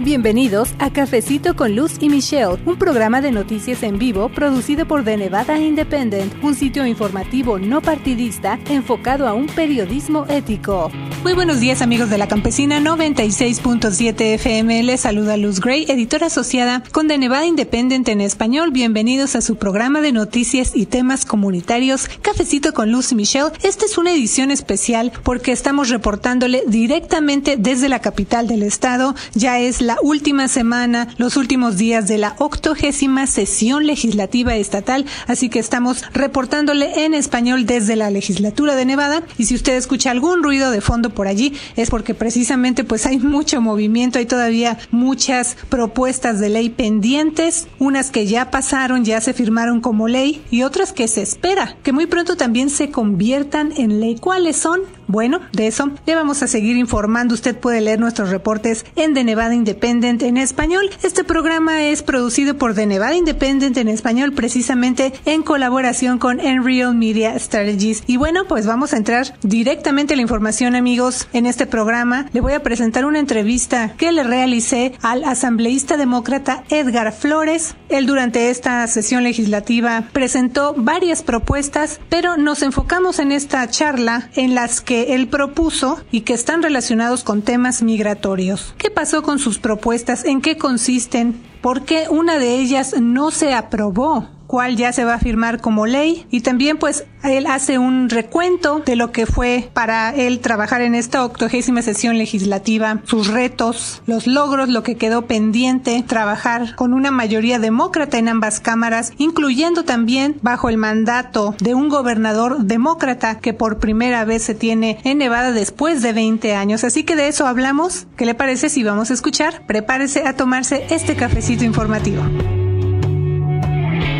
[0.00, 5.02] Bienvenidos a Cafecito con Luz y Michelle, un programa de noticias en vivo producido por
[5.02, 10.92] The Nevada Independent, un sitio informativo no partidista enfocado a un periodismo ético.
[11.24, 14.84] Muy buenos días amigos de la campesina 96.7 FM.
[14.84, 18.70] Les saluda Luz Gray, editora asociada con The Nevada Independent en español.
[18.70, 23.50] Bienvenidos a su programa de noticias y temas comunitarios Cafecito con Luz y Michelle.
[23.64, 29.16] Esta es una edición especial porque estamos reportándole directamente desde la capital del estado.
[29.34, 35.48] Ya es la última semana, los últimos días de la octogésima sesión legislativa estatal, así
[35.48, 40.42] que estamos reportándole en español desde la legislatura de Nevada y si usted escucha algún
[40.42, 45.56] ruido de fondo por allí es porque precisamente pues hay mucho movimiento, hay todavía muchas
[45.68, 50.92] propuestas de ley pendientes, unas que ya pasaron, ya se firmaron como ley y otras
[50.92, 54.16] que se espera que muy pronto también se conviertan en ley.
[54.16, 54.97] ¿Cuáles son?
[55.08, 57.32] Bueno, de eso le vamos a seguir informando.
[57.32, 60.90] Usted puede leer nuestros reportes en The Nevada Independent en español.
[61.02, 66.94] Este programa es producido por The Nevada Independent en español precisamente en colaboración con Enreal
[66.94, 68.02] Media Strategies.
[68.06, 72.26] Y bueno, pues vamos a entrar directamente a la información amigos en este programa.
[72.34, 77.76] Le voy a presentar una entrevista que le realicé al asambleísta demócrata Edgar Flores.
[77.88, 84.54] Él durante esta sesión legislativa presentó varias propuestas, pero nos enfocamos en esta charla en
[84.54, 88.74] las que él propuso y que están relacionados con temas migratorios.
[88.78, 90.24] ¿Qué pasó con sus propuestas?
[90.24, 91.40] ¿En qué consisten?
[91.60, 94.37] ¿Por qué una de ellas no se aprobó?
[94.48, 98.80] Cual ya se va a firmar como ley y también pues él hace un recuento
[98.84, 104.26] de lo que fue para él trabajar en esta octogésima sesión legislativa, sus retos, los
[104.26, 110.38] logros, lo que quedó pendiente, trabajar con una mayoría demócrata en ambas cámaras, incluyendo también
[110.40, 115.52] bajo el mandato de un gobernador demócrata que por primera vez se tiene en Nevada
[115.52, 116.84] después de 20 años.
[116.84, 118.06] Así que de eso hablamos.
[118.16, 119.66] ¿Qué le parece si vamos a escuchar?
[119.66, 122.22] Prepárese a tomarse este cafecito informativo.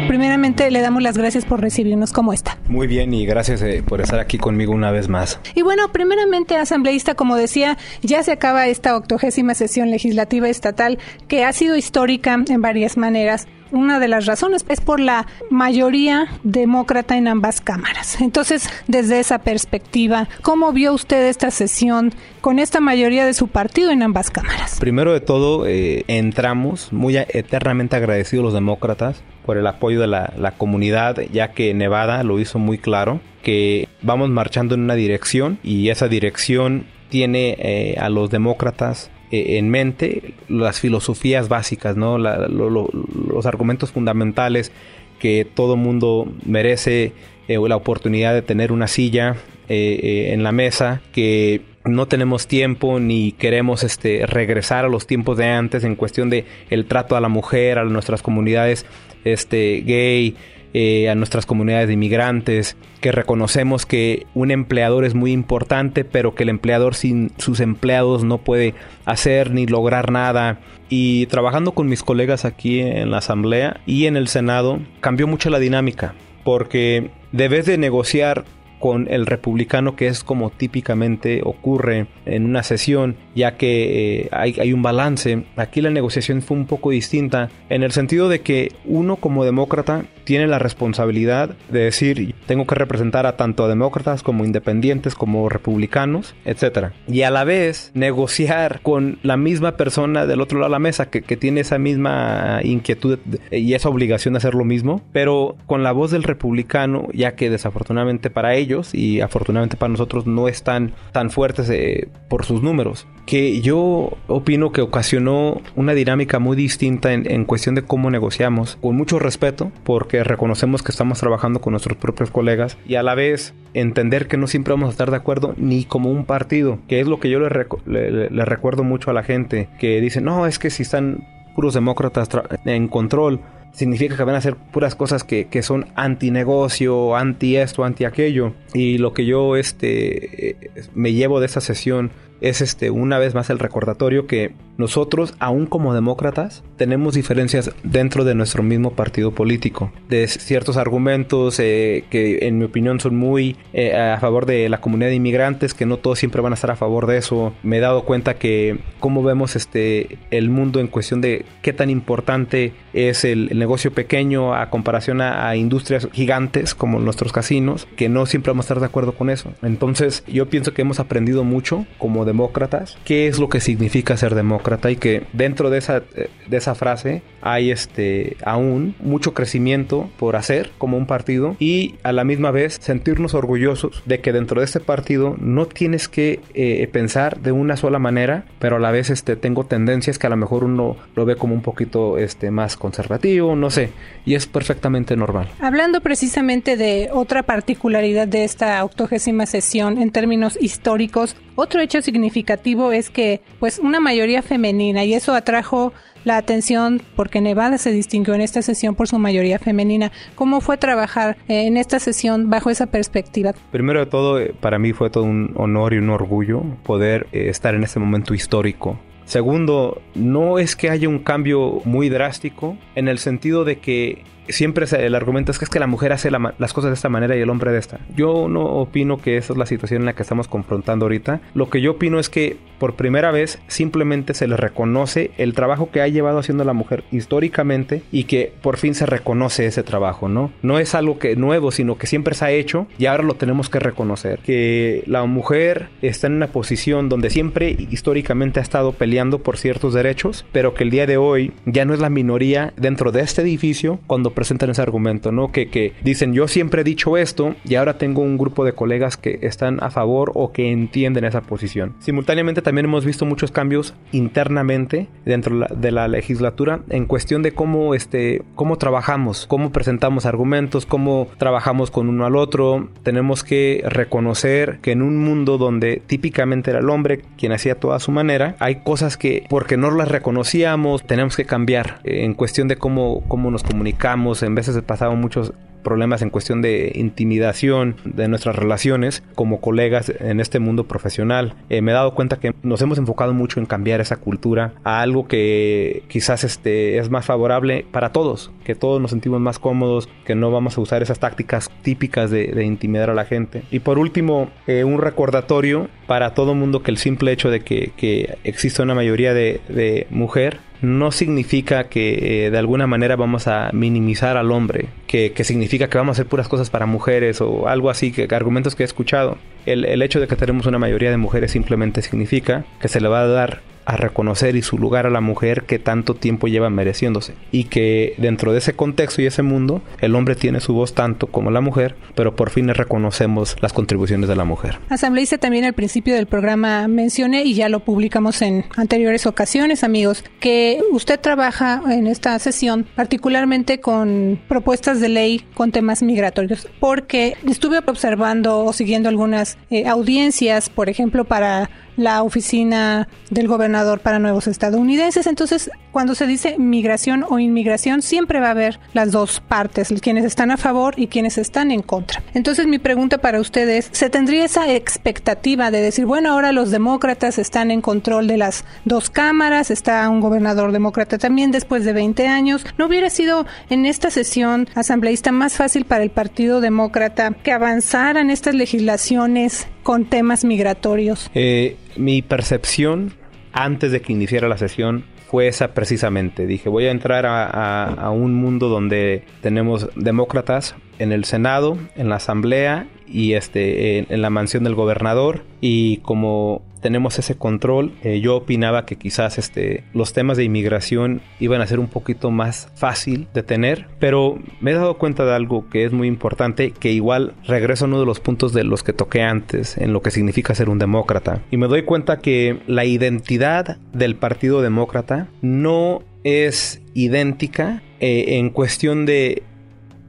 [0.09, 2.57] Primeramente le damos las gracias por recibirnos como esta.
[2.67, 5.39] Muy bien y gracias eh, por estar aquí conmigo una vez más.
[5.55, 10.99] Y bueno, primeramente asambleísta, como decía, ya se acaba esta octogésima sesión legislativa estatal
[11.29, 16.29] que ha sido histórica en varias maneras una de las razones es por la mayoría
[16.43, 18.21] demócrata en ambas cámaras.
[18.21, 23.91] Entonces, desde esa perspectiva, ¿cómo vio usted esta sesión con esta mayoría de su partido
[23.91, 24.79] en ambas cámaras?
[24.81, 30.33] Primero de todo, eh, entramos muy eternamente agradecidos los demócratas por el apoyo de la,
[30.37, 35.59] la comunidad, ya que Nevada lo hizo muy claro que vamos marchando en una dirección
[35.63, 42.19] y esa dirección tiene eh, a los demócratas eh, en mente las filosofías básicas, ¿no?
[42.19, 44.73] los argumentos fundamentales
[45.19, 47.13] que todo mundo merece
[47.49, 49.37] eh, la oportunidad de tener una silla
[49.69, 55.37] eh, en la mesa, que no tenemos tiempo ni queremos este, regresar a los tiempos
[55.37, 58.87] de antes en cuestión de el trato a la mujer, a nuestras comunidades
[59.25, 60.37] este, gay,
[60.75, 66.35] eh, a nuestras comunidades de inmigrantes, que reconocemos que un empleador es muy importante, pero
[66.35, 68.75] que el empleador sin sus empleados no puede
[69.05, 70.61] hacer ni lograr nada.
[70.89, 75.51] Y trabajando con mis colegas aquí en la Asamblea y en el Senado, cambió mucho
[75.51, 76.15] la dinámica,
[76.45, 78.45] porque debes de negociar
[78.79, 84.57] con el republicano que es como típicamente ocurre en una sesión ya que eh, hay,
[84.61, 85.45] hay, un balance.
[85.57, 90.05] Aquí la negociación fue un poco distinta en el sentido de que uno como demócrata
[90.25, 95.49] tiene la responsabilidad de decir tengo que representar a tanto a demócratas como independientes como
[95.49, 96.93] republicanos etcétera.
[97.07, 101.09] Y a la vez negociar con la misma persona del otro lado de la mesa
[101.09, 103.19] que, que tiene esa misma inquietud
[103.51, 105.01] y esa obligación de hacer lo mismo.
[105.13, 110.27] Pero con la voz del republicano ya que desafortunadamente para ellos y afortunadamente para nosotros
[110.27, 113.07] no están tan fuertes eh, por sus números.
[113.27, 118.77] Que yo opino que ocasionó una dinámica muy distinta en, en, cuestión de cómo negociamos,
[118.81, 123.15] con mucho respeto, porque reconocemos que estamos trabajando con nuestros propios colegas y a la
[123.15, 127.01] vez entender que no siempre vamos a estar de acuerdo ni como un partido, que
[127.01, 127.51] es lo que yo le,
[127.87, 131.27] le, le recuerdo mucho a la gente, que dice, no, es que si están
[131.59, 132.29] puros demócratas
[132.67, 133.41] en control,
[133.73, 138.05] significa que van a hacer puras cosas que, que son anti negocio, anti esto, anti
[138.05, 138.55] aquello.
[138.75, 140.57] Y lo que yo este,
[140.95, 145.67] me llevo de esa sesión es este, una vez más el recordatorio que nosotros, aún
[145.67, 152.47] como demócratas, tenemos diferencias dentro de nuestro mismo partido político, de ciertos argumentos eh, que
[152.47, 155.97] en mi opinión son muy eh, a favor de la comunidad de inmigrantes, que no
[155.97, 157.53] todos siempre van a estar a favor de eso.
[157.65, 161.91] Me he dado cuenta que cómo vemos este, el mundo en cuestión de qué tan
[161.91, 168.09] importante es el, negocio pequeño a comparación a, a, industrias gigantes como nuestros casinos, que
[168.09, 169.53] no siempre vamos a estar de acuerdo con eso.
[169.63, 174.37] Entonces yo pienso que hemos aprendido mucho como demócratas, qué es lo que significa ser
[174.37, 180.37] demócrata y que dentro de esa, de esa frase hay este aún mucho crecimiento por
[180.37, 184.67] hacer como un partido y a la misma vez sentirnos orgullosos de que dentro de
[184.67, 189.11] este partido no tienes que eh, pensar de una sola manera, pero a la vez
[189.11, 192.77] este tengo tendencias que a lo mejor uno lo ve como un poquito este más
[192.77, 193.91] conservativo, no sé,
[194.25, 195.49] y es perfectamente normal.
[195.61, 202.93] Hablando precisamente de otra particularidad de esta octogésima sesión en términos históricos, otro hecho significativo
[202.93, 208.35] es que pues una mayoría femenina y eso atrajo la atención porque Nevada se distinguió
[208.35, 210.13] en esta sesión por su mayoría femenina.
[210.37, 213.55] ¿Cómo fue trabajar eh, en esta sesión bajo esa perspectiva?
[213.73, 217.49] Primero de todo, eh, para mí fue todo un honor y un orgullo poder eh,
[217.49, 223.09] estar en este momento histórico Segundo, no es que haya un cambio muy drástico en
[223.09, 226.73] el sentido de que siempre el argumento es que es que la mujer hace las
[226.73, 228.01] cosas de esta manera y el hombre de esta.
[228.17, 231.41] Yo no opino que esa es la situación en la que estamos confrontando ahorita.
[231.55, 235.91] Lo que yo opino es que por primera vez simplemente se le reconoce el trabajo
[235.91, 240.29] que ha llevado haciendo la mujer históricamente y que por fin se reconoce ese trabajo,
[240.29, 240.53] ¿no?
[240.63, 243.69] No es algo que nuevo, sino que siempre se ha hecho y ahora lo tenemos
[243.69, 244.39] que reconocer.
[244.41, 249.95] Que la mujer está en una posición donde siempre históricamente ha estado peleando por ciertos
[249.95, 253.43] derechos, pero que el día de hoy ya no es la minoría dentro de este
[253.43, 255.51] edificio cuando presentan ese argumento, ¿no?
[255.51, 259.17] Que, que dicen, yo siempre he dicho esto y ahora tengo un grupo de colegas
[259.17, 261.97] que están a favor o que entienden esa posición.
[261.99, 267.97] Simultáneamente también hemos visto muchos cambios internamente dentro de la legislatura en cuestión de cómo,
[267.97, 272.91] este, cómo trabajamos, cómo presentamos argumentos, cómo trabajamos con uno al otro.
[273.03, 277.99] Tenemos que reconocer que en un mundo donde típicamente era el hombre quien hacía toda
[277.99, 282.77] su manera, hay cosas que porque no las reconocíamos tenemos que cambiar en cuestión de
[282.77, 288.57] cómo, cómo nos comunicamos en veces pasado muchos problemas en cuestión de intimidación de nuestras
[288.57, 291.55] relaciones como colegas en este mundo profesional.
[291.71, 295.01] Eh, me he dado cuenta que nos hemos enfocado mucho en cambiar esa cultura a
[295.01, 300.09] algo que quizás este, es más favorable para todos, que todos nos sentimos más cómodos,
[300.25, 303.63] que no vamos a usar esas tácticas típicas de, intimidar a la gente.
[303.71, 307.93] Y por último, eh, un recordatorio para todo mundo que el simple hecho de que,
[307.97, 313.49] que exista una mayoría de, de mujer no significa que eh, de alguna manera vamos
[313.49, 317.69] a minimizar al hombre, que, significa que vamos a hacer puras cosas para mujeres o
[317.69, 319.39] algo así, que argumentos que he escuchado.
[319.67, 323.09] El, el hecho de que tenemos una mayoría de mujeres simplemente significa que se le
[323.09, 326.69] va a dar a reconocer y su lugar a la mujer que tanto tiempo lleva
[326.69, 327.33] mereciéndose.
[327.51, 331.29] Y que dentro de ese contexto y ese mundo, el hombre tiene su voz tanto
[331.29, 334.79] como la mujer, pero por fin reconocemos las contribuciones de la mujer.
[334.91, 340.23] Asambleísta también al principio del programa mencioné y ya lo publicamos en anteriores ocasiones, amigos,
[340.39, 347.39] que usted trabaja en esta sesión particularmente con propuestas de ley con temas migratorios, porque
[347.49, 354.19] estuve observando o siguiendo algunas eh, audiencias, por ejemplo, para la oficina del gobernador para
[354.19, 355.27] nuevos estadounidenses.
[355.27, 360.25] Entonces, cuando se dice migración o inmigración, siempre va a haber las dos partes, quienes
[360.25, 362.23] están a favor y quienes están en contra.
[362.35, 367.39] Entonces, mi pregunta para ustedes, ¿se tendría esa expectativa de decir, bueno, ahora los demócratas
[367.39, 372.29] están en control de las dos cámaras, está un gobernador demócrata también después de 20
[372.29, 372.65] años?
[372.79, 378.31] ¿No hubiera sido en esta sesión asambleísta más fácil para el Partido Demócrata que avanzaran
[378.31, 381.31] estas legislaciones con temas migratorios?
[381.33, 383.15] Eh, mi percepción
[383.55, 386.47] antes de que iniciara la sesión fue esa precisamente.
[386.47, 392.17] Dije, voy a entrar a, un mundo donde tenemos demócratas en el Senado, en la
[392.17, 395.45] Asamblea y este, en la mansión del gobernador.
[395.61, 397.93] Y como tenemos ese control.
[398.03, 402.31] Eh, yo opinaba que quizás este, los temas de inmigración iban a ser un poquito
[402.31, 406.71] más fácil de tener, pero me he dado cuenta de algo que es muy importante,
[406.71, 410.03] que igual regreso a uno de los puntos de los que toqué antes, en lo
[410.03, 411.43] que significa ser un demócrata.
[411.51, 418.51] Y me doy cuenta que la identidad del Partido Demócrata no es idéntica eh, en
[418.51, 419.43] cuestión de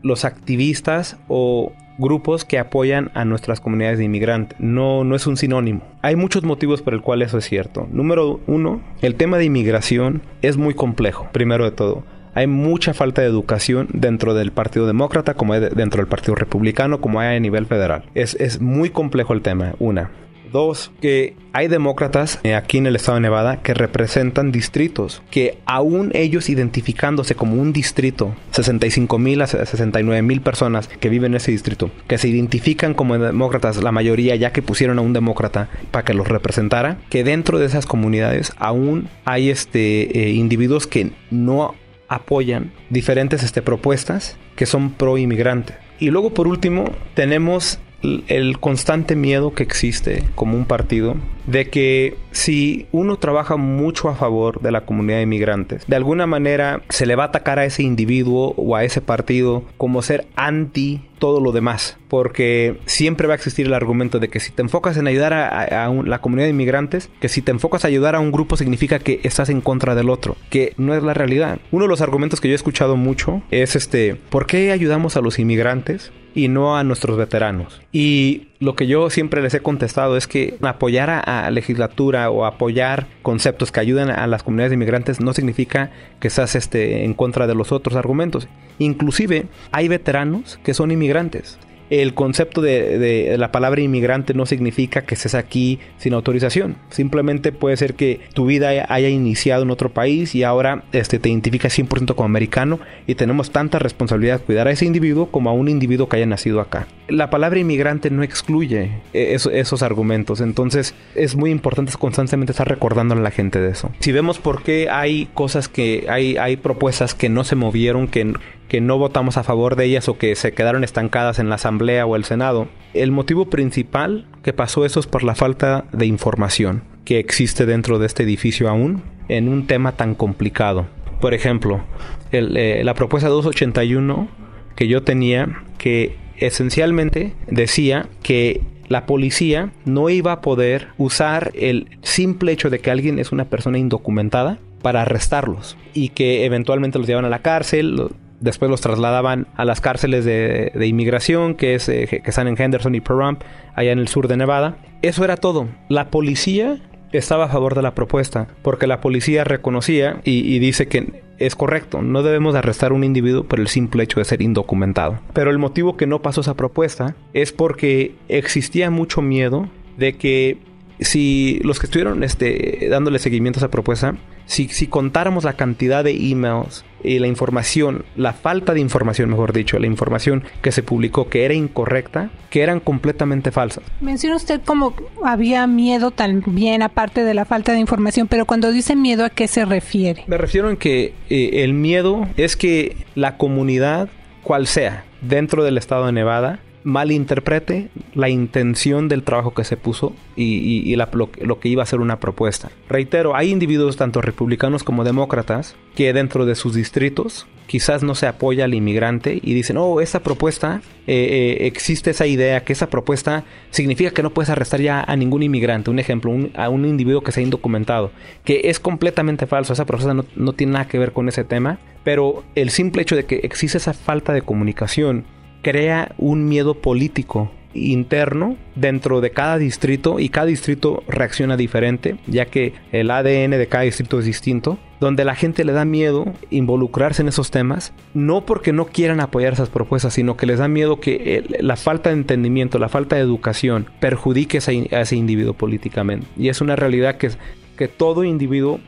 [0.01, 4.60] los activistas o grupos que apoyan a nuestras comunidades de inmigrantes.
[4.60, 5.82] No, no es un sinónimo.
[6.01, 7.88] Hay muchos motivos por el cual eso es cierto.
[7.91, 12.03] Número uno, el tema de inmigración es muy complejo, primero de todo.
[12.34, 17.20] Hay mucha falta de educación dentro del Partido Demócrata, como dentro del Partido Republicano, como
[17.20, 18.03] hay a nivel federal.
[18.15, 20.12] Es, es muy complejo el tema, una.
[20.51, 25.58] Dos, que hay demócratas eh, aquí en el estado de Nevada que representan distritos, que
[25.65, 31.38] aún ellos identificándose como un distrito, 65 mil a 69 mil personas que viven en
[31.38, 35.70] ese distrito, que se identifican como demócratas, la mayoría ya que pusieron a un demócrata
[35.91, 41.12] para que los representara, que dentro de esas comunidades aún hay este, eh, individuos que
[41.32, 41.75] no
[42.08, 45.75] apoyan diferentes este, propuestas que son pro inmigrante.
[46.00, 51.15] Y luego por último tenemos el constante miedo que existe como un partido
[51.46, 56.27] de que si uno trabaja mucho a favor de la comunidad de inmigrantes, de alguna
[56.27, 60.27] manera se le va a atacar a ese individuo o a ese partido como ser
[60.36, 64.62] anti todo lo demás, porque siempre va a existir el argumento de que si te
[64.62, 68.20] enfocas en ayudar a, la comunidad de inmigrantes, que si te enfocas a ayudar a
[68.20, 71.60] un grupo significa que estás en contra del otro, que no es la realidad.
[71.72, 75.22] Uno de los argumentos que yo he escuchado mucho es este, ¿por qué ayudamos a
[75.22, 77.81] los inmigrantes y no a nuestros veteranos.
[77.91, 83.07] Y lo que yo siempre les he contestado es que apoyar a, legislatura o apoyar
[83.21, 87.48] conceptos que ayuden a las comunidades de inmigrantes no significa que estás este, en contra
[87.48, 88.48] de los otros argumentos.
[88.77, 91.59] Inclusive hay veteranos que son inmigrantes
[91.89, 96.75] el concepto de, la palabra inmigrante no significa que estés aquí sin autorización.
[96.89, 101.29] Simplemente puede ser que tu vida haya iniciado en otro país y ahora este, te
[101.29, 105.53] identificas 100% como americano y tenemos tanta responsabilidad de cuidar a ese individuo como a
[105.53, 106.88] un individuo que haya nacido acá.
[107.08, 113.15] La palabra inmigrante no excluye e, esos argumentos, entonces es muy importante constantemente estar recordando
[113.15, 113.91] a la gente de eso.
[114.00, 118.34] Si vemos por qué hay cosas que hay, hay propuestas que no se movieron, que
[118.69, 122.05] que no votamos a favor de ellas o que se quedaron estancadas en la Asamblea
[122.05, 122.67] o el Senado.
[122.93, 127.99] El motivo principal que pasó eso es por la falta de información que existe dentro
[127.99, 130.88] de este edificio aún en un tema tan complicado.
[131.19, 131.83] Por ejemplo,
[132.31, 134.29] eh, la propuesta 281
[134.75, 141.88] que yo tenía que esencialmente decía que la policía no iba a poder usar el
[142.01, 147.07] simple hecho de que alguien es una persona indocumentada para arrestarlos y que eventualmente los
[147.07, 148.09] llevan a la cárcel,
[148.39, 152.96] Después los trasladaban a las cárceles de, inmigración que, es, eh, que están en Henderson
[152.96, 153.41] y Pahrump,
[153.75, 154.77] allá en el sur de Nevada.
[155.01, 155.67] Eso era todo.
[155.89, 156.79] La policía
[157.12, 162.01] estaba a favor de la propuesta porque la policía reconocía y, dice que es correcto,
[162.01, 165.19] no debemos arrestar a un individuo por el simple hecho de ser indocumentado.
[165.34, 170.58] Pero el motivo que no pasó esa propuesta es porque existía mucho miedo de que
[171.00, 176.03] si los que estuvieron este, dándole seguimiento a esa propuesta, si, si contáramos la cantidad
[176.03, 180.84] de emails y la información, la falta de información, mejor dicho, la información que se
[180.84, 183.84] publicó que era incorrecta, que eran completamente falsas.
[184.01, 188.96] Menciona usted como había miedo también, aparte de la falta de información, pero cuando dice
[188.96, 190.24] miedo, ¿a qué se refiere?
[190.27, 194.10] Me refiero en que eh, el miedo es que la comunidad,
[194.44, 200.15] cual sea, dentro del estado de Nevada, malinterprete la intención del trabajo que se puso
[200.36, 202.71] y, lo, que iba a ser una propuesta.
[202.88, 208.25] Reitero, hay individuos tanto republicanos como demócratas que dentro de sus distritos quizás no se
[208.25, 212.89] apoya al inmigrante y dicen, oh, esa propuesta, eh, eh, existe esa idea que esa
[212.89, 215.91] propuesta significa que no puedes arrestar ya a ningún inmigrante.
[215.91, 218.12] Un ejemplo, a un individuo que sea indocumentado,
[218.43, 219.74] que es completamente falso.
[219.74, 223.15] Esa propuesta no, no tiene nada que ver con ese tema, pero el simple hecho
[223.15, 225.25] de que existe esa falta de comunicación
[225.62, 232.46] crea un miedo político interno dentro de cada distrito y cada distrito reacciona diferente, ya
[232.46, 237.22] que el ADN de cada distrito es distinto, donde la gente le da miedo involucrarse
[237.22, 241.00] en esos temas, no porque no quieran apoyar esas propuestas, sino que les da miedo
[241.00, 244.60] que la falta de entendimiento, la falta de educación perjudique
[244.92, 246.28] a ese individuo políticamente.
[246.38, 247.30] Y es una realidad que,
[247.78, 248.80] que todo individuo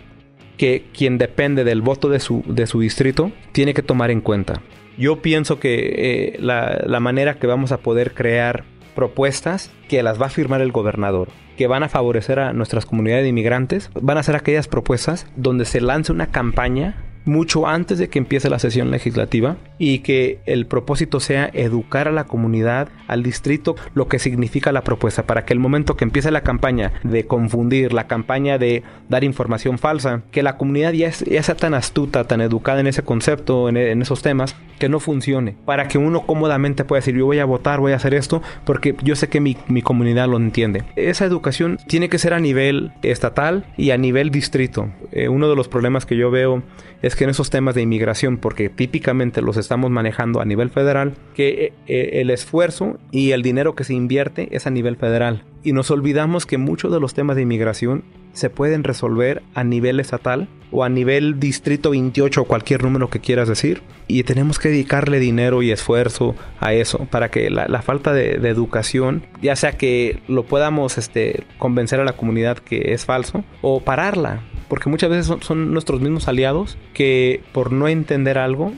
[0.57, 4.61] que quien depende del voto de su, de su distrito tiene que tomar en cuenta.
[4.97, 8.63] Yo pienso que eh, la, manera que vamos a poder crear
[8.95, 13.23] propuestas que las va a firmar el gobernador, que van a favorecer a nuestras comunidades
[13.23, 18.09] de inmigrantes, van a ser aquellas propuestas donde se lance una campaña mucho antes de
[18.09, 23.23] que empiece la sesión legislativa y que el propósito sea educar a la comunidad, al
[23.23, 27.25] distrito, lo que significa la propuesta, para que el momento que empiece la campaña de
[27.25, 32.41] confundir, la campaña de dar información falsa, que la comunidad ya, sea tan astuta, tan
[32.41, 36.99] educada en ese concepto, en, esos temas, que no funcione, para que uno cómodamente pueda
[36.99, 39.81] decir yo voy a votar, voy a hacer esto, porque yo sé que mi, mi
[39.81, 40.83] comunidad lo entiende.
[40.95, 44.89] Esa educación tiene que ser a nivel estatal y a nivel distrito.
[45.11, 46.63] Eh, uno de los problemas que yo veo
[47.01, 51.13] es que en esos temas de inmigración, porque típicamente los estamos manejando a nivel federal,
[51.35, 55.43] que eh, eh, el esfuerzo y el dinero que se invierte es a nivel federal.
[55.63, 58.03] Y nos olvidamos que muchos de los temas de inmigración
[58.33, 63.19] se pueden resolver a nivel estatal o a nivel distrito 28 o cualquier número que
[63.19, 63.81] quieras decir.
[64.07, 69.23] Y tenemos que dedicarle dinero y esfuerzo a eso para que la, falta de, educación,
[69.41, 74.41] ya sea que lo podamos este, convencer a la comunidad que es falso o pararla
[74.71, 78.71] porque muchas veces son, nuestros mismos aliados que por no entender algo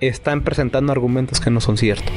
[0.00, 2.12] están presentando argumentos que no son ciertos.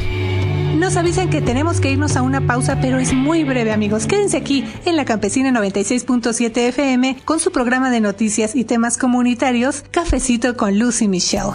[0.76, 4.08] Nos avisan que tenemos que irnos a una pausa, pero es muy breve, amigos.
[4.08, 9.84] Quédense aquí en la Campesina 96.7 FM con su programa de noticias y temas comunitarios,
[9.92, 11.52] Cafecito con Lucy Michelle.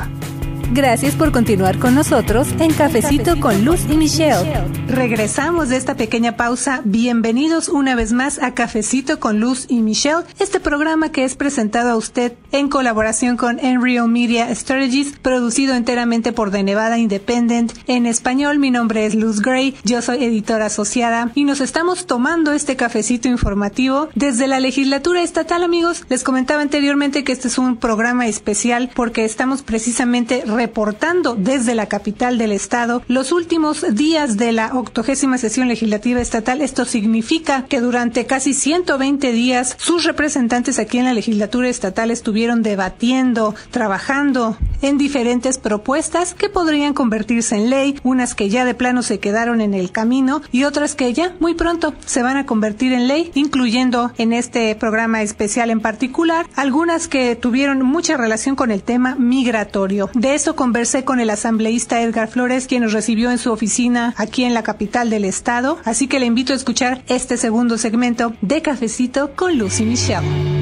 [0.73, 4.35] Gracias por continuar con nosotros en Cafecito, con Luz y Michelle.
[4.88, 6.80] Regresamos de esta pequeña pausa.
[6.85, 11.90] Bienvenidos una vez más a Cafecito con Luz y Michelle, este programa que es presentado
[11.90, 17.73] a usted en colaboración con Enreal Media Strategies, producido enteramente por The Nevada Independent.
[17.87, 22.52] En español, mi nombre es Luz Gray, yo soy editora asociada y nos estamos tomando
[22.52, 26.04] este cafecito informativo desde la legislatura estatal, amigos.
[26.09, 31.87] Les comentaba anteriormente que este es un programa especial porque estamos precisamente reportando desde la
[31.87, 36.62] capital del estado los últimos días de la octogésima sesión legislativa estatal.
[36.62, 42.62] Esto significa que durante casi 120 días sus representantes aquí en la legislatura estatal estuvieron
[42.62, 49.02] debatiendo, trabajando en diferentes propuestas que podrían convertirse en ley, unas que ya de plano
[49.02, 52.92] se quedaron en el camino y otras que ya muy pronto se van a convertir
[52.92, 58.70] en ley, incluyendo en este programa especial en particular algunas que tuvieron mucha relación con
[58.70, 60.11] el tema migratorio.
[60.14, 64.52] De conversé con el asambleísta Edgar Flores, quien nos recibió en su oficina aquí en
[64.52, 65.78] la capital del estado.
[65.84, 70.53] Así que le invito a escuchar este segundo segmento de Cafecito con Lucy Michelle.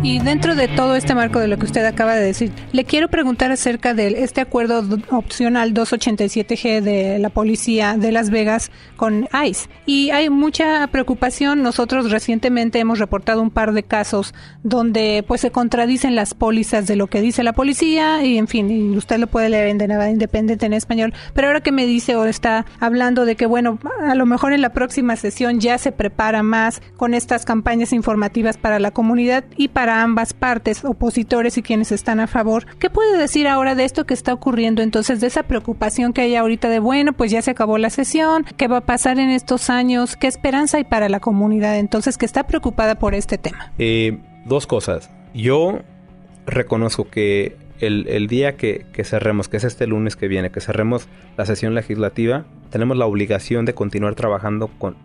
[0.00, 3.08] Y dentro de todo este marco de lo que usted acaba de decir, le quiero
[3.08, 9.68] preguntar acerca de este acuerdo opcional 287G de la policía de Las Vegas con ICE.
[9.86, 11.62] Y hay mucha preocupación.
[11.62, 16.94] Nosotros recientemente hemos reportado un par de casos donde pues se contradicen las pólizas de
[16.94, 20.10] lo que dice la policía y en fin, usted lo puede leer en De Nevada
[20.10, 21.12] Independiente en español.
[21.34, 24.62] Pero ahora que me dice o está hablando de que bueno, a lo mejor en
[24.62, 29.68] la próxima sesión ya se prepara más con estas campañas informativas para la comunidad y
[29.68, 32.66] para ambas partes, opositores y quienes están a favor.
[32.78, 36.36] ¿Qué puede decir ahora de esto que está ocurriendo entonces, de esa preocupación que hay
[36.36, 39.70] ahorita de, bueno, pues ya se acabó la sesión, qué va a pasar en estos
[39.70, 43.72] años, qué esperanza hay para la comunidad entonces que está preocupada por este tema?
[43.78, 45.10] Eh, dos cosas.
[45.34, 45.80] Yo
[46.46, 51.46] reconozco que el, día que, cerremos, que es este lunes que viene, que cerremos la
[51.46, 54.96] sesión legislativa, tenemos la obligación de continuar trabajando con,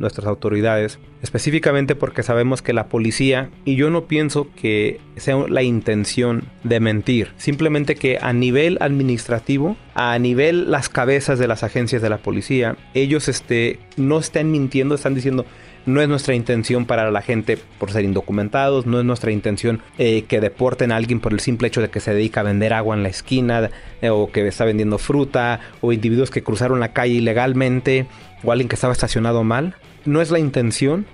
[0.00, 5.62] nuestras autoridades, específicamente porque sabemos que la policía, y yo no pienso que sea la
[5.62, 12.02] intención de mentir, simplemente que a nivel administrativo, a nivel las cabezas de las agencias
[12.02, 15.46] de la policía, ellos este, no estén mintiendo, están diciendo,
[15.86, 20.22] no es nuestra intención para la gente por ser indocumentados, no es nuestra intención eh,
[20.22, 22.96] que deporten a alguien por el simple hecho de que se dedica a vender agua
[22.96, 23.70] en la esquina
[24.02, 28.06] eh, o que está vendiendo fruta o individuos que cruzaron la calle ilegalmente
[28.44, 29.74] o alguien que estaba estacionado mal.
[30.04, 31.06] No es la intención,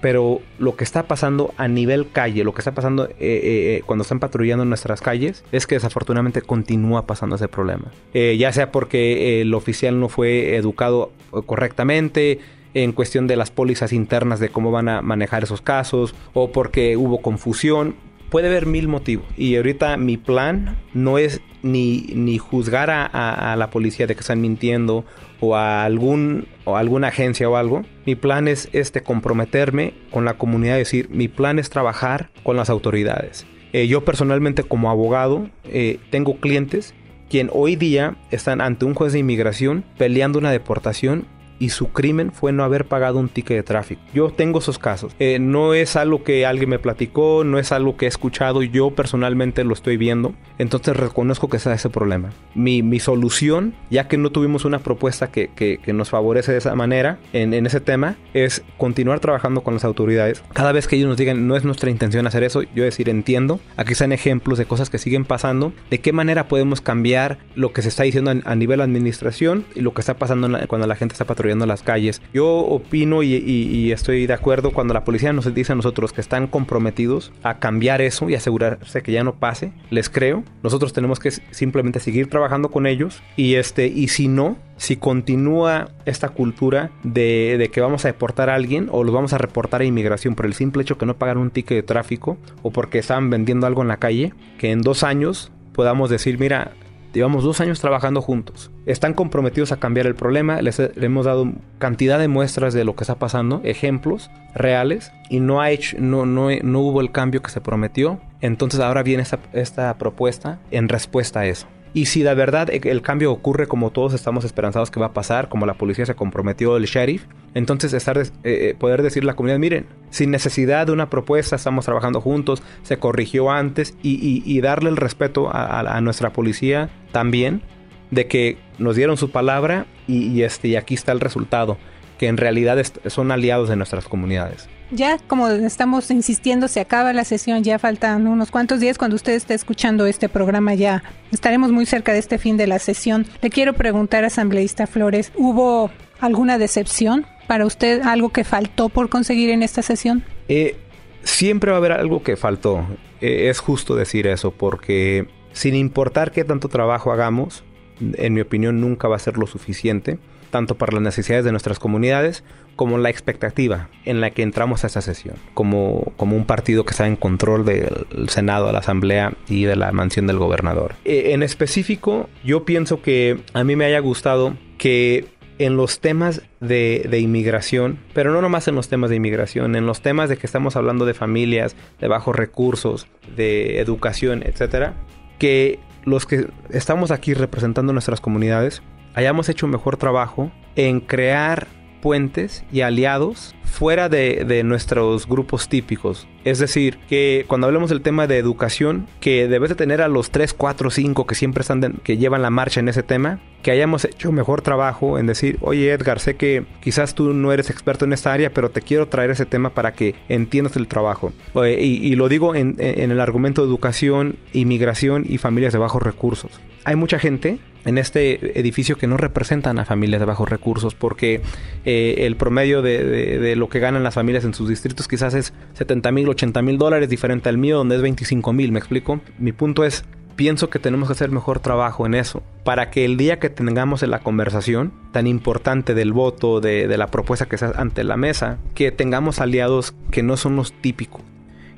[0.00, 4.18] pero lo que está pasando a nivel calle, lo que está pasando eh, cuando están
[4.18, 7.92] patrullando nuestras calles, es que desafortunadamente continúa pasando ese problema.
[8.12, 11.12] ya sea porque el oficial no fue educado
[11.46, 12.40] correctamente,
[12.74, 16.96] en cuestión de las pólizas internas de cómo van a manejar esos casos o porque
[16.96, 17.94] hubo confusión.
[18.30, 19.26] Puede haber mil motivos.
[19.36, 24.40] Y ahorita mi plan no es ni, ni juzgar a, la policía de que están
[24.40, 25.04] mintiendo
[25.40, 27.82] o a algún o alguna agencia o algo.
[28.06, 32.70] Mi plan es este comprometerme con la comunidad, decir, mi plan es trabajar con las
[32.70, 33.46] autoridades.
[33.72, 36.94] Eh, yo personalmente como abogado eh, tengo clientes
[37.30, 41.26] quien hoy día están ante un juez de inmigración peleando una deportación
[41.62, 44.02] y su crimen fue no haber pagado un ticket de tráfico.
[44.12, 45.14] Yo tengo esos casos.
[45.20, 48.90] Eh, no es algo que alguien me platicó, no es algo que he escuchado, yo
[48.90, 50.34] personalmente lo estoy viendo.
[50.58, 52.30] Entonces reconozco que está ese problema.
[52.56, 56.74] Mi, mi solución, ya que no tuvimos una propuesta que, que, nos favorece de esa
[56.74, 60.42] manera en, en, ese tema, es continuar trabajando con las autoridades.
[60.52, 63.60] Cada vez que ellos nos digan no es nuestra intención hacer eso, yo decir entiendo.
[63.76, 65.72] Aquí están ejemplos de cosas que siguen pasando.
[65.90, 69.94] De qué manera podemos cambiar lo que se está diciendo a, nivel administración y lo
[69.94, 72.20] que está pasando cuando la gente está patrullando las calles.
[72.32, 76.46] Yo opino y, estoy de acuerdo cuando la policía nos dice a nosotros que están
[76.46, 79.72] comprometidos a cambiar eso y asegurarse que ya no pase.
[79.90, 80.44] Les creo.
[80.62, 85.90] Nosotros tenemos que simplemente seguir trabajando con ellos y este y si no, si continúa
[86.06, 89.82] esta cultura de, de, que vamos a deportar a alguien o los vamos a reportar
[89.82, 92.98] a inmigración por el simple hecho que no pagan un ticket de tráfico o porque
[92.98, 96.72] están vendiendo algo en la calle, que en dos años podamos decir, mira,
[97.12, 98.70] Llevamos dos años trabajando juntos.
[98.86, 100.62] Están comprometidos a cambiar el problema.
[100.62, 105.60] Les, hemos dado cantidad de muestras de lo que está pasando, ejemplos reales, y no,
[105.60, 108.20] ha hecho, no, no, no hubo el cambio que se prometió.
[108.40, 111.66] Entonces ahora viene esta, esta propuesta en respuesta a eso.
[111.94, 115.48] Y si de verdad el cambio ocurre como todos estamos esperanzados que va a pasar,
[115.48, 117.24] como la policía se comprometió, el sheriff,
[117.54, 121.56] entonces estar, eh, eh, poder decirle a la comunidad, miren, sin necesidad de una propuesta,
[121.56, 127.62] estamos trabajando juntos, se corrigió antes y, darle el respeto a, nuestra policía también,
[128.10, 131.76] de que nos dieron su palabra y, este, y aquí está el resultado
[132.22, 134.68] que en realidad son aliados de nuestras comunidades.
[134.92, 138.96] Ya, como estamos insistiendo, se acaba la sesión, ya faltan unos cuantos días.
[138.96, 142.78] Cuando usted esté escuchando este programa, ya estaremos muy cerca de este fin de la
[142.78, 143.26] sesión.
[143.40, 149.50] Le quiero preguntar, asambleísta Flores, ¿hubo alguna decepción para usted, algo que faltó por conseguir
[149.50, 150.22] en esta sesión?
[150.46, 150.76] Eh,
[151.24, 152.86] siempre va a haber algo que faltó.
[153.20, 157.64] Eh, es justo decir eso, porque sin importar qué tanto trabajo hagamos,
[157.98, 160.20] en mi opinión nunca va a ser lo suficiente
[160.52, 162.44] tanto para las necesidades de nuestras comunidades
[162.76, 166.92] como la expectativa en la que entramos a esta sesión, como, como un partido que
[166.92, 170.94] está en control del Senado, de la Asamblea y de la mansión del gobernador.
[171.04, 175.26] Eh, en específico, yo pienso que a mí me haya gustado que
[175.58, 179.86] en los temas de, de, inmigración, pero no nomás en los temas de inmigración, en
[179.86, 184.94] los temas de que estamos hablando de familias, de bajos recursos, de educación, etcétera,
[185.38, 188.82] que los que estamos aquí representando nuestras comunidades
[189.14, 191.66] hayamos hecho un mejor trabajo en crear
[192.00, 196.26] puentes y aliados fuera de, nuestros grupos típicos.
[196.44, 200.30] Es decir, que cuando hablamos del tema de educación, que debes de tener a los
[200.30, 204.04] 3, 4, 5 que siempre están, que llevan la marcha en ese tema, que hayamos
[204.04, 208.12] hecho mejor trabajo en decir, oye Edgar, sé que quizás tú no eres experto en
[208.12, 211.32] esta área, pero te quiero traer ese tema para que entiendas el trabajo.
[211.54, 216.60] Y, lo digo en, el argumento de educación, inmigración y familias de bajos recursos.
[216.84, 221.40] Hay mucha gente en este edificio que no representan a familias de bajos recursos porque
[221.84, 226.12] eh, el promedio de, lo que ganan las familias en sus distritos quizás es 70
[226.12, 229.20] mil, 80 mil dólares, diferente al mío donde es 25 mil, ¿me explico?
[229.38, 230.04] Mi punto es,
[230.36, 234.02] pienso que tenemos que hacer mejor trabajo en eso para que el día que tengamos
[234.02, 238.58] en la conversación tan importante del voto, de, la propuesta que está ante la mesa,
[238.74, 241.22] que tengamos aliados que no son los típicos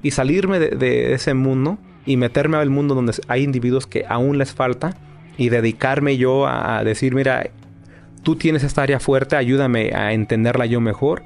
[0.02, 4.52] y salirme de ese mundo y meterme al mundo donde hay individuos que aún les
[4.52, 4.96] falta
[5.36, 7.50] y dedicarme yo a decir, mira,
[8.22, 11.22] tú tienes esta área fuerte, ayúdame a entenderla yo mejor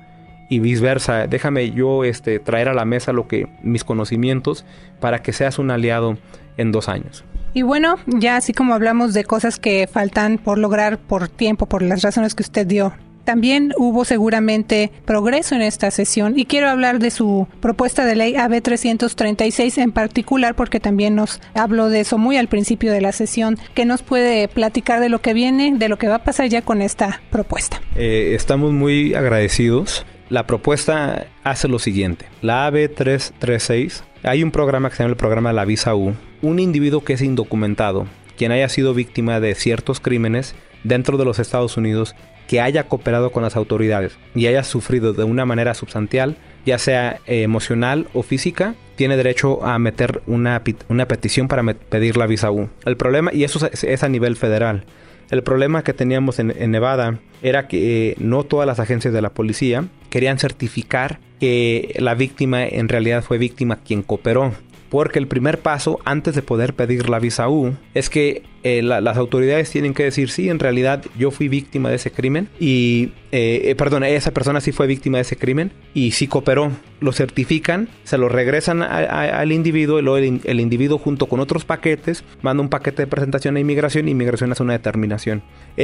[0.48, 4.64] y viceversa, déjame yo este, traer a la mesa lo que mis conocimientos
[5.00, 6.18] para que seas un aliado
[6.56, 7.24] en dos años.
[7.54, 11.82] Y bueno, ya así como hablamos de cosas que faltan por lograr por tiempo, por
[11.82, 12.92] las razones que usted dio,
[13.28, 18.37] también hubo seguramente progreso en esta sesión y quiero hablar de su propuesta de ley
[18.37, 23.12] AB 336 en particular porque también nos habló de eso muy al principio de la
[23.12, 26.48] sesión, que nos puede platicar de lo que viene, de lo que va a pasar
[26.48, 27.82] ya con esta propuesta.
[27.96, 30.06] Eh, estamos muy agradecidos.
[30.30, 32.26] La propuesta hace lo siguiente.
[32.42, 36.14] La AB 336, hay un programa que se llama el programa la Visa U.
[36.42, 41.38] Un individuo que es indocumentado, quien haya sido víctima de ciertos crímenes dentro de los
[41.38, 42.14] Estados Unidos
[42.46, 47.20] que haya cooperado con las autoridades y haya sufrido de una manera substancial, ya sea
[47.26, 52.50] eh, emocional o física, tiene derecho a meter una, una petición para pedir la visa
[52.50, 52.68] U.
[52.84, 54.84] El problema, y eso es, a nivel federal,
[55.30, 59.30] el problema que teníamos en, Nevada era que eh, no todas las agencias de la
[59.30, 64.52] policía querían certificar que la víctima en realidad fue víctima quien cooperó.
[64.88, 69.16] Porque el primer paso antes de poder pedir la visa U es que eh, las
[69.16, 73.62] autoridades tienen que decir, sí, en realidad yo fui víctima de ese crimen y, eh,
[73.64, 76.70] eh, perdón, esa persona sí fue víctima de ese crimen y sí cooperó.
[77.00, 82.24] Lo certifican, se lo regresan al individuo y luego el, individuo junto con otros paquetes
[82.42, 85.42] manda un paquete de presentación a inmigración y inmigración hace una determinación.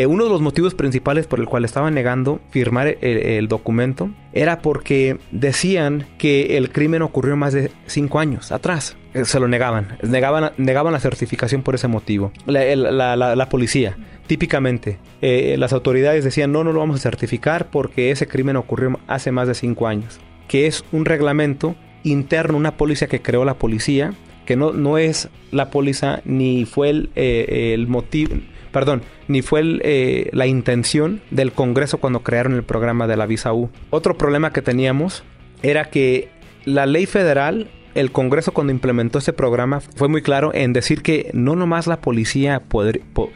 [0.08, 5.18] uno de los motivos principales por el cual estaban negando firmar el, documento era porque
[5.30, 9.98] decían que el crimen ocurrió más de cinco años atrás se lo negaban.
[10.02, 13.96] Negaban, negaban la certificación por ese motivo la, policía.
[14.26, 18.98] Típicamente, eh, las autoridades decían, no, no lo vamos a certificar porque ese crimen ocurrió
[19.06, 20.20] hace más de cinco años.
[20.48, 21.74] Que es un reglamento
[22.04, 24.14] interno, una póliza que creó la policía,
[24.46, 28.36] que no, no es la póliza ni fue el, eh, el motivo,
[28.72, 33.52] perdón, ni fue eh, la intención del Congreso cuando crearon el programa de la visa
[33.52, 33.70] U.
[33.90, 35.24] Otro problema que teníamos
[35.62, 36.28] era que
[36.64, 41.30] la ley federal el Congreso cuando implementó este programa fue muy claro en decir que
[41.32, 42.62] no nomás la policía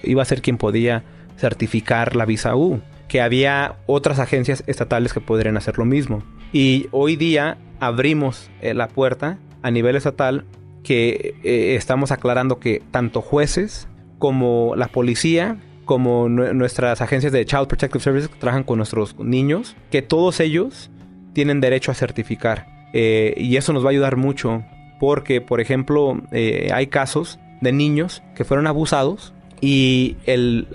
[0.03, 1.05] iba a ser quien podía
[1.37, 6.23] certificar la visa U, que había otras agencias estatales que podrían hacer lo mismo.
[6.53, 10.45] Y hoy día abrimos eh, la puerta a nivel estatal
[10.83, 17.67] que eh, estamos aclarando que tanto jueces como la policía como nuestras agencias de Child
[17.67, 20.91] Protective Services que trabajan con nuestros niños, que todos ellos
[21.33, 22.78] tienen derecho a certificar.
[22.93, 24.65] Eh, y eso nos va a ayudar mucho
[24.99, 30.67] porque, por ejemplo, eh, hay casos de niños que fueron abusados y el,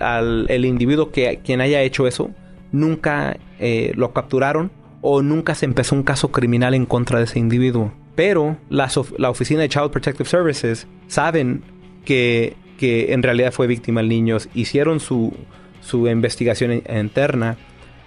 [0.64, 2.30] individuo que quien haya hecho eso
[2.72, 7.38] nunca eh, lo capturaron o nunca se empezó un caso criminal en contra de ese
[7.38, 7.92] individuo.
[8.14, 8.88] Pero la,
[9.28, 11.62] oficina de Child Protective Services saben
[12.04, 15.32] que, en realidad fue víctima el niño, hicieron su,
[15.80, 17.56] su investigación interna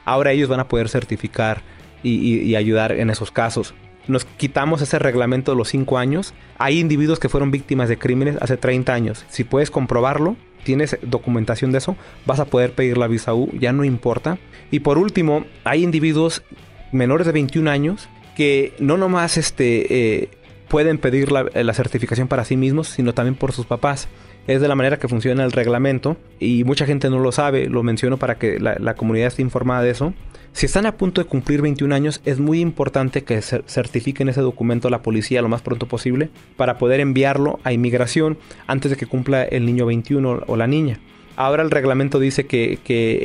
[0.07, 1.61] ahora ellos van a poder certificar
[2.01, 3.73] y, ayudar en esos casos.
[4.07, 6.33] Nos quitamos ese reglamento de los 5 años.
[6.57, 9.25] Hay individuos que fueron víctimas de crímenes hace 30 años.
[9.29, 13.71] Si puedes comprobarlo, tienes documentación de eso, vas a poder pedir la visa U, ya
[13.71, 14.37] no importa.
[14.71, 16.43] Y por último, hay individuos
[16.91, 20.29] menores de 21 años que no nomás este, eh,
[20.67, 24.07] pueden pedir la, certificación para sí mismos, sino también por sus papás.
[24.47, 27.83] Es de la manera que funciona el reglamento y mucha gente no lo sabe, lo
[27.83, 30.13] menciono para que la comunidad esté informada de eso.
[30.53, 34.88] Si están a punto de cumplir 21 años, es muy importante que certifiquen ese documento
[34.88, 39.05] a la policía lo más pronto posible para poder enviarlo a inmigración antes de que
[39.05, 40.99] cumpla el niño 21 o la niña.
[41.36, 42.79] Ahora el reglamento dice que,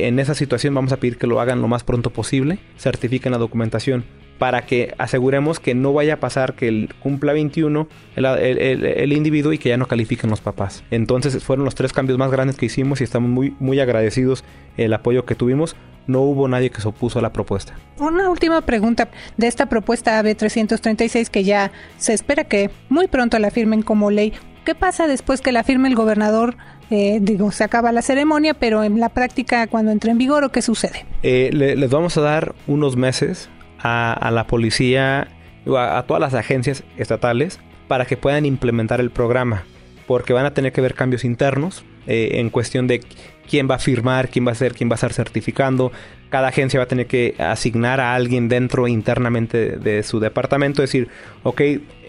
[0.07, 3.39] en esa situación vamos a pedir que lo hagan lo más pronto posible, certifiquen la
[3.39, 4.03] documentación
[4.37, 9.57] para que aseguremos que no vaya a pasar que el cumpla 21 el, individuo y
[9.57, 10.83] que ya no califiquen los papás.
[10.91, 14.43] Entonces fueron los tres cambios más grandes que hicimos y estamos muy, muy agradecidos
[14.77, 15.75] el apoyo que tuvimos.
[16.07, 17.75] No hubo nadie que se opuso a la propuesta.
[17.97, 23.39] Una última pregunta de esta propuesta AB 336 que ya se espera que muy pronto
[23.39, 24.33] la firmen como ley.
[24.65, 26.55] ¿Qué pasa después que la firme el gobernador?
[26.89, 30.49] Eh, digo, se acaba la ceremonia, pero en la práctica, cuando entre en vigor, ¿o
[30.49, 31.05] qué sucede?
[31.21, 33.49] Eh, les vamos a dar unos meses
[33.83, 35.27] a, la policía,
[35.67, 39.63] a, a todas las agencias estatales para que puedan implementar el programa,
[40.07, 43.01] porque van a tener que ver cambios internos eh, en cuestión de
[43.49, 45.91] quién va a firmar, quién va a ser, quién va a estar certificando.
[46.29, 51.07] Cada agencia va a tener que asignar a alguien dentro internamente de, su departamento, decir,
[51.43, 51.61] ok,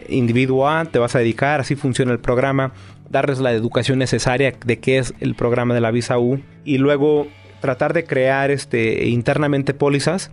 [0.08, 2.72] individuo A, te vas a dedicar, así funciona el programa,
[3.08, 7.28] darles la educación necesaria de qué es el programa de la visa U y luego
[7.60, 10.30] tratar de crear este internamente pólizas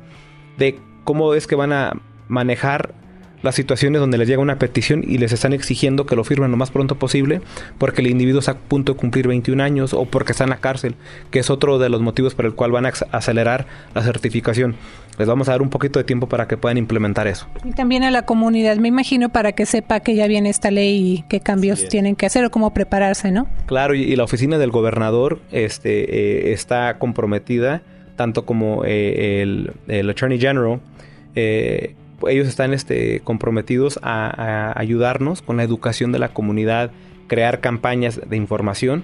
[0.58, 1.94] de cómo es que van a
[2.28, 2.94] manejar
[3.42, 6.58] las situaciones donde les llega una petición y les están exigiendo que lo firmen lo
[6.58, 7.42] más pronto posible
[7.78, 10.58] porque el individuo está a punto de cumplir 21 años o porque está en la
[10.58, 10.96] cárcel,
[11.32, 14.76] que es otro de los motivos por el cual van a acelerar la certificación.
[15.18, 17.48] Les vamos a dar un poquito de tiempo para que puedan implementar eso.
[17.66, 20.96] Y también a la comunidad, me imagino, para que sepa que ya viene esta ley
[20.96, 23.48] y qué cambios tienen que hacer o cómo prepararse, ¿no?
[23.66, 27.82] Claro, y, la oficina del gobernador este, eh, está comprometida,
[28.16, 30.80] tanto como eh, el, el Attorney General,
[31.36, 31.96] eh,
[32.30, 36.92] ellos están este, comprometidos a, ayudarnos con la educación de la comunidad,
[37.28, 39.04] crear campañas de información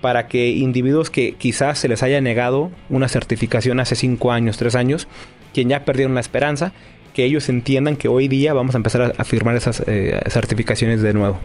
[0.00, 4.74] para que individuos que quizás se les haya negado una certificación hace 5 años, 3
[4.76, 5.08] años,
[5.52, 6.72] quien ya perdieron la esperanza,
[7.14, 11.14] que ellos entiendan que hoy día vamos a empezar a, firmar esas eh, certificaciones de
[11.14, 11.40] nuevo.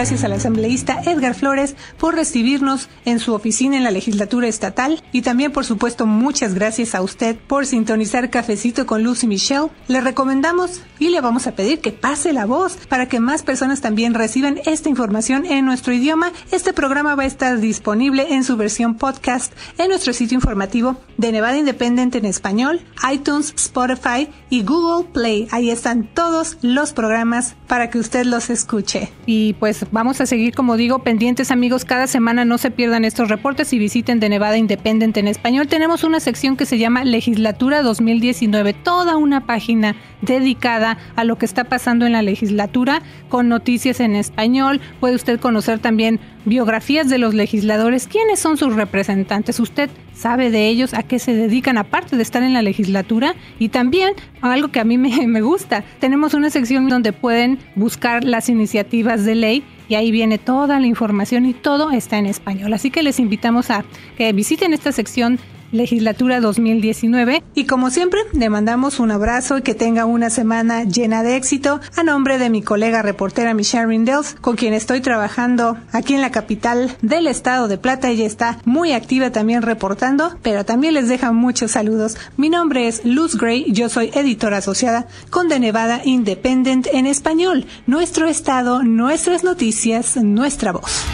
[0.00, 5.20] Gracias al asambleísta Edgar Flores por recibirnos en su oficina en la legislatura estatal y
[5.20, 9.68] también por supuesto muchas gracias a usted por sintonizar Cafecito con Lucy Michelle.
[9.88, 13.82] Le recomendamos y le vamos a pedir que pase la voz para que más personas
[13.82, 16.32] también reciban esta información en nuestro idioma.
[16.50, 21.30] Este programa va a estar disponible en su versión podcast en nuestro sitio informativo de
[21.30, 22.80] Nevada Independent en español,
[23.12, 25.46] iTunes, Spotify y Google Play.
[25.50, 29.12] Ahí están todos los programas para que usted los escuche.
[29.26, 31.84] Y pues vamos a seguir, como digo, pendientes amigos.
[31.84, 35.66] Cada semana no se pierdan estos reportes y visiten de Nevada Independent en español.
[35.66, 41.46] Tenemos una sección que se llama Legislatura 2019, toda una página dedicada a lo que
[41.46, 44.80] está pasando en la legislatura con noticias en español.
[45.00, 50.68] Puede usted conocer también biografías de los legisladores, quiénes son sus representantes, usted sabe de
[50.68, 53.34] ellos, a qué se dedican, aparte de estar en la legislatura.
[53.58, 58.24] Y también, algo que a mí me, me gusta, tenemos una sección donde pueden buscar
[58.24, 62.72] las iniciativas de ley y ahí viene toda la información y todo está en español.
[62.72, 63.84] Así que les invitamos a
[64.16, 65.40] que visiten esta sección
[65.72, 67.42] legislatura 2019.
[67.54, 71.80] Y como siempre, le mandamos un abrazo y que tenga una semana llena de éxito
[71.96, 76.30] a nombre de mi colega reportera Michelle Rindels, con quien estoy trabajando aquí en la
[76.30, 78.08] capital del estado de Plata.
[78.08, 82.16] Ella está muy activa también reportando, pero también les deja muchos saludos.
[82.36, 87.66] Mi nombre es Luz Gray, yo soy editora asociada con The Nevada Independent en español.
[87.86, 91.04] Nuestro estado, nuestras noticias, nuestra voz.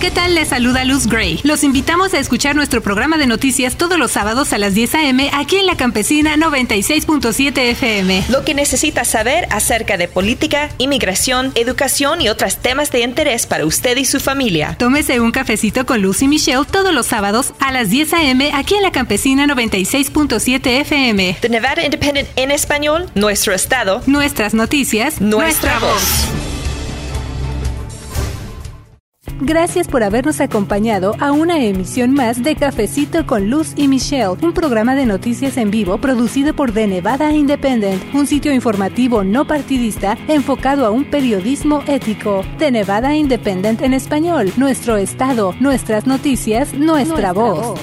[0.00, 0.36] ¿Qué tal?
[0.36, 1.40] Les saluda Luz Gray.
[1.42, 5.28] Los invitamos a escuchar nuestro programa de noticias todos los sábados a las 10 a.m.
[5.34, 8.24] aquí en la Campesina 96.7 FM.
[8.28, 13.66] Lo que necesitas saber acerca de política, inmigración, educación y otros temas de interés para
[13.66, 14.76] usted y su familia.
[14.78, 18.52] Tómese un cafecito con Luz y Michelle todos los sábados a las 10 a.m.
[18.54, 21.38] aquí en la Campesina 96.7 FM.
[21.40, 26.57] The Nevada Independent en español, nuestro estado, nuestras noticias, nuestra, voz.
[29.40, 34.52] Gracias por habernos acompañado a una emisión más de Cafecito con Luz y Michelle, un
[34.52, 40.18] programa de noticias en vivo producido por The Nevada Independent, un sitio informativo no partidista
[40.26, 42.42] enfocado a un periodismo ético.
[42.58, 47.78] The Nevada Independent en español, nuestro estado, nuestras noticias, nuestra, voz.